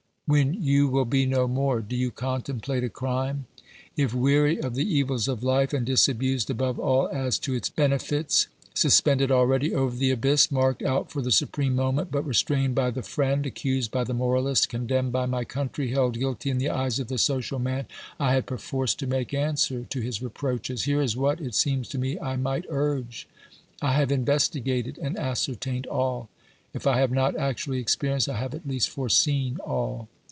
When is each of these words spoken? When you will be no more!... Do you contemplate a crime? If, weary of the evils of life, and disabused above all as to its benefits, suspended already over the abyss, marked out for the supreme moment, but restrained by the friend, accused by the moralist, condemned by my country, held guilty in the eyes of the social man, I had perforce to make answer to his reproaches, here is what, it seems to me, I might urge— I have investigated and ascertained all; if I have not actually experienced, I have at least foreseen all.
When 0.33 0.53
you 0.53 0.87
will 0.87 1.03
be 1.03 1.25
no 1.25 1.45
more!... 1.45 1.81
Do 1.81 1.93
you 1.93 2.09
contemplate 2.09 2.85
a 2.85 2.89
crime? 2.89 3.47
If, 3.97 4.13
weary 4.13 4.61
of 4.61 4.75
the 4.75 4.89
evils 4.95 5.27
of 5.27 5.43
life, 5.43 5.73
and 5.73 5.85
disabused 5.85 6.49
above 6.49 6.79
all 6.79 7.09
as 7.09 7.37
to 7.39 7.53
its 7.53 7.67
benefits, 7.69 8.47
suspended 8.73 9.29
already 9.29 9.75
over 9.75 9.93
the 9.97 10.09
abyss, 10.09 10.49
marked 10.49 10.83
out 10.83 11.11
for 11.11 11.21
the 11.21 11.33
supreme 11.33 11.75
moment, 11.75 12.13
but 12.13 12.25
restrained 12.25 12.75
by 12.75 12.91
the 12.91 13.03
friend, 13.03 13.45
accused 13.45 13.91
by 13.91 14.05
the 14.05 14.13
moralist, 14.13 14.69
condemned 14.69 15.11
by 15.11 15.25
my 15.25 15.43
country, 15.43 15.89
held 15.89 16.17
guilty 16.17 16.49
in 16.49 16.59
the 16.59 16.69
eyes 16.69 16.97
of 16.97 17.09
the 17.09 17.17
social 17.17 17.59
man, 17.59 17.85
I 18.17 18.31
had 18.33 18.45
perforce 18.45 18.95
to 18.95 19.07
make 19.07 19.33
answer 19.33 19.83
to 19.83 19.99
his 19.99 20.21
reproaches, 20.21 20.83
here 20.83 21.01
is 21.01 21.17
what, 21.17 21.41
it 21.41 21.55
seems 21.55 21.89
to 21.89 21.97
me, 21.97 22.17
I 22.21 22.37
might 22.37 22.63
urge— 22.69 23.27
I 23.81 23.91
have 23.95 24.13
investigated 24.13 24.97
and 24.97 25.17
ascertained 25.17 25.87
all; 25.87 26.29
if 26.73 26.87
I 26.87 26.99
have 27.01 27.11
not 27.11 27.35
actually 27.35 27.79
experienced, 27.79 28.29
I 28.29 28.37
have 28.37 28.55
at 28.55 28.65
least 28.65 28.89
foreseen 28.89 29.57
all. 29.57 30.07